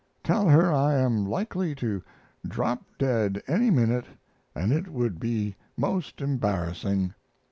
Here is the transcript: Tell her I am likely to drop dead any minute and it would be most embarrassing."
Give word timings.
Tell 0.23 0.49
her 0.49 0.73
I 0.73 0.95
am 0.95 1.27
likely 1.27 1.75
to 1.75 2.01
drop 2.43 2.81
dead 2.97 3.43
any 3.45 3.69
minute 3.69 4.05
and 4.55 4.71
it 4.73 4.87
would 4.87 5.19
be 5.19 5.55
most 5.77 6.21
embarrassing." 6.21 7.13